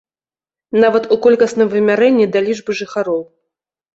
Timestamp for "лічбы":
2.47-2.71